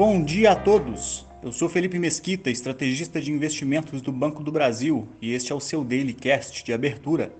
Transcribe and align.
Bom 0.00 0.24
dia 0.24 0.52
a 0.52 0.56
todos! 0.56 1.26
Eu 1.42 1.52
sou 1.52 1.68
Felipe 1.68 1.98
Mesquita, 1.98 2.48
estrategista 2.48 3.20
de 3.20 3.30
investimentos 3.30 4.00
do 4.00 4.10
Banco 4.10 4.42
do 4.42 4.50
Brasil, 4.50 5.06
e 5.20 5.34
este 5.34 5.52
é 5.52 5.54
o 5.54 5.60
seu 5.60 5.84
Daily 5.84 6.14
Cast 6.14 6.64
de 6.64 6.72
abertura. 6.72 7.30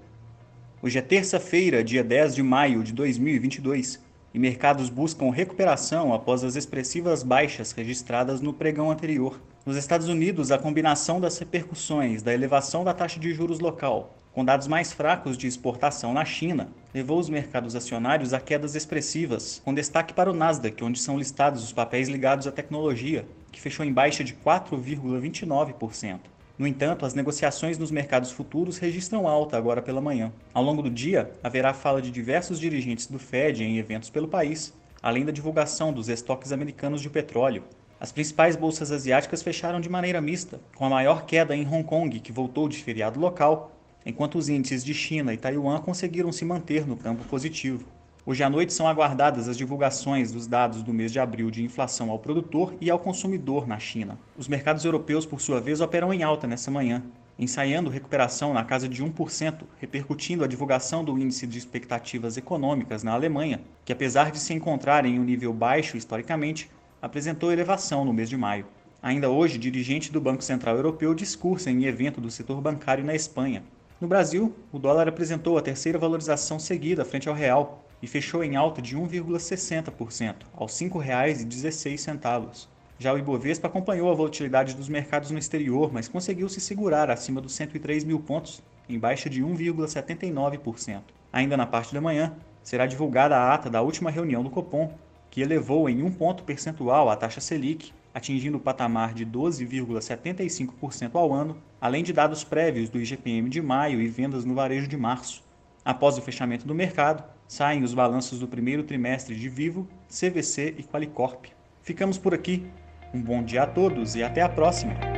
Hoje 0.82 0.98
é 0.98 1.00
terça-feira, 1.00 1.82
dia 1.82 2.04
10 2.04 2.34
de 2.34 2.42
maio 2.42 2.84
de 2.84 2.92
2022, 2.92 3.98
e 4.32 4.38
mercados 4.38 4.88
buscam 4.88 5.30
recuperação 5.30 6.12
após 6.14 6.44
as 6.44 6.56
expressivas 6.56 7.22
baixas 7.22 7.72
registradas 7.72 8.40
no 8.40 8.52
pregão 8.52 8.90
anterior. 8.90 9.40
Nos 9.66 9.76
Estados 9.76 10.08
Unidos, 10.08 10.50
a 10.50 10.58
combinação 10.58 11.20
das 11.20 11.38
repercussões 11.38 12.22
da 12.22 12.32
elevação 12.32 12.84
da 12.84 12.94
taxa 12.94 13.20
de 13.20 13.32
juros 13.32 13.60
local 13.60 14.14
com 14.32 14.44
dados 14.44 14.68
mais 14.68 14.92
fracos 14.92 15.36
de 15.36 15.46
exportação 15.46 16.14
na 16.14 16.24
China, 16.24 16.68
levou 16.94 17.18
os 17.18 17.28
mercados 17.28 17.74
acionários 17.74 18.32
a 18.32 18.40
quedas 18.40 18.74
expressivas, 18.74 19.60
com 19.64 19.74
destaque 19.74 20.14
para 20.14 20.30
o 20.30 20.34
Nasdaq, 20.34 20.82
onde 20.84 21.00
são 21.00 21.18
listados 21.18 21.64
os 21.64 21.72
papéis 21.72 22.08
ligados 22.08 22.46
à 22.46 22.52
tecnologia, 22.52 23.26
que 23.50 23.60
fechou 23.60 23.84
em 23.84 23.92
baixa 23.92 24.22
de 24.22 24.34
4,29%. 24.34 26.20
No 26.60 26.66
entanto, 26.66 27.06
as 27.06 27.14
negociações 27.14 27.78
nos 27.78 27.90
mercados 27.90 28.30
futuros 28.30 28.76
registram 28.76 29.26
alta 29.26 29.56
agora 29.56 29.80
pela 29.80 29.98
manhã. 29.98 30.30
Ao 30.52 30.62
longo 30.62 30.82
do 30.82 30.90
dia, 30.90 31.32
haverá 31.42 31.72
fala 31.72 32.02
de 32.02 32.10
diversos 32.10 32.60
dirigentes 32.60 33.06
do 33.06 33.18
Fed 33.18 33.64
em 33.64 33.78
eventos 33.78 34.10
pelo 34.10 34.28
país, 34.28 34.74
além 35.02 35.24
da 35.24 35.32
divulgação 35.32 35.90
dos 35.90 36.10
estoques 36.10 36.52
americanos 36.52 37.00
de 37.00 37.08
petróleo. 37.08 37.64
As 37.98 38.12
principais 38.12 38.56
bolsas 38.56 38.92
asiáticas 38.92 39.42
fecharam 39.42 39.80
de 39.80 39.88
maneira 39.88 40.20
mista, 40.20 40.60
com 40.76 40.84
a 40.84 40.90
maior 40.90 41.24
queda 41.24 41.56
em 41.56 41.66
Hong 41.66 41.82
Kong, 41.82 42.20
que 42.20 42.30
voltou 42.30 42.68
de 42.68 42.76
feriado 42.76 43.18
local, 43.18 43.72
enquanto 44.04 44.36
os 44.36 44.50
índices 44.50 44.84
de 44.84 44.92
China 44.92 45.32
e 45.32 45.38
Taiwan 45.38 45.80
conseguiram 45.80 46.30
se 46.30 46.44
manter 46.44 46.86
no 46.86 46.94
campo 46.94 47.24
positivo. 47.24 47.86
Hoje 48.26 48.44
à 48.44 48.50
noite 48.50 48.74
são 48.74 48.86
aguardadas 48.86 49.48
as 49.48 49.56
divulgações 49.56 50.30
dos 50.30 50.46
dados 50.46 50.82
do 50.82 50.92
mês 50.92 51.10
de 51.10 51.18
abril 51.18 51.50
de 51.50 51.64
inflação 51.64 52.10
ao 52.10 52.18
produtor 52.18 52.74
e 52.78 52.90
ao 52.90 52.98
consumidor 52.98 53.66
na 53.66 53.78
China. 53.78 54.18
Os 54.36 54.46
mercados 54.46 54.84
europeus, 54.84 55.24
por 55.24 55.40
sua 55.40 55.58
vez, 55.58 55.80
operam 55.80 56.12
em 56.12 56.22
alta 56.22 56.46
nessa 56.46 56.70
manhã, 56.70 57.02
ensaiando 57.38 57.88
recuperação 57.88 58.52
na 58.52 58.62
casa 58.62 58.86
de 58.86 59.02
1%, 59.02 59.62
repercutindo 59.78 60.44
a 60.44 60.46
divulgação 60.46 61.02
do 61.02 61.18
índice 61.18 61.46
de 61.46 61.56
expectativas 61.56 62.36
econômicas 62.36 63.02
na 63.02 63.14
Alemanha, 63.14 63.62
que 63.86 63.92
apesar 63.92 64.30
de 64.30 64.38
se 64.38 64.52
encontrar 64.52 65.06
em 65.06 65.18
um 65.18 65.24
nível 65.24 65.54
baixo 65.54 65.96
historicamente, 65.96 66.70
apresentou 67.00 67.50
elevação 67.50 68.04
no 68.04 68.12
mês 68.12 68.28
de 68.28 68.36
maio. 68.36 68.66
Ainda 69.02 69.30
hoje, 69.30 69.56
dirigente 69.56 70.12
do 70.12 70.20
Banco 70.20 70.44
Central 70.44 70.76
Europeu 70.76 71.14
discursa 71.14 71.70
em 71.70 71.86
evento 71.86 72.20
do 72.20 72.30
setor 72.30 72.60
bancário 72.60 73.02
na 73.02 73.14
Espanha, 73.14 73.62
no 74.00 74.08
Brasil, 74.08 74.54
o 74.72 74.78
dólar 74.78 75.08
apresentou 75.08 75.58
a 75.58 75.62
terceira 75.62 75.98
valorização 75.98 76.58
seguida 76.58 77.04
frente 77.04 77.28
ao 77.28 77.34
real 77.34 77.84
e 78.02 78.06
fechou 78.06 78.42
em 78.42 78.56
alta 78.56 78.80
de 78.80 78.96
1,60%, 78.96 80.34
aos 80.54 80.80
R$ 80.80 80.88
5,16. 80.88 82.66
Já 82.98 83.12
o 83.12 83.18
Ibovespa 83.18 83.68
acompanhou 83.68 84.10
a 84.10 84.14
volatilidade 84.14 84.74
dos 84.74 84.88
mercados 84.88 85.30
no 85.30 85.38
exterior, 85.38 85.90
mas 85.92 86.08
conseguiu 86.08 86.48
se 86.48 86.60
segurar 86.60 87.10
acima 87.10 87.40
dos 87.40 87.54
103 87.54 88.04
mil 88.04 88.20
pontos, 88.20 88.62
em 88.88 88.98
baixa 88.98 89.30
de 89.30 89.42
1,79%. 89.42 91.00
Ainda 91.32 91.56
na 91.56 91.66
parte 91.66 91.94
da 91.94 92.00
manhã, 92.00 92.34
será 92.62 92.86
divulgada 92.86 93.36
a 93.36 93.54
ata 93.54 93.70
da 93.70 93.80
última 93.80 94.10
reunião 94.10 94.42
do 94.42 94.50
Copom, 94.50 94.92
que 95.30 95.40
elevou 95.40 95.88
em 95.88 96.02
um 96.02 96.10
ponto 96.10 96.44
percentual 96.44 97.08
a 97.08 97.16
taxa 97.16 97.40
Selic 97.40 97.92
atingindo 98.12 98.58
o 98.58 98.60
patamar 98.60 99.14
de 99.14 99.24
12,75% 99.24 101.14
ao 101.14 101.32
ano, 101.32 101.56
além 101.80 102.02
de 102.02 102.12
dados 102.12 102.42
prévios 102.44 102.88
do 102.88 103.00
IGPM 103.00 103.48
de 103.48 103.62
maio 103.62 104.00
e 104.00 104.08
vendas 104.08 104.44
no 104.44 104.54
varejo 104.54 104.88
de 104.88 104.96
março. 104.96 105.42
Após 105.84 106.18
o 106.18 106.22
fechamento 106.22 106.66
do 106.66 106.74
mercado, 106.74 107.24
saem 107.48 107.82
os 107.82 107.94
balanços 107.94 108.38
do 108.38 108.46
primeiro 108.46 108.82
trimestre 108.82 109.34
de 109.34 109.48
Vivo, 109.48 109.88
CVC 110.08 110.74
e 110.78 110.82
Qualicorp. 110.82 111.46
Ficamos 111.82 112.18
por 112.18 112.34
aqui. 112.34 112.70
Um 113.12 113.20
bom 113.20 113.42
dia 113.42 113.64
a 113.64 113.66
todos 113.66 114.14
e 114.14 114.22
até 114.22 114.42
a 114.42 114.48
próxima! 114.48 115.09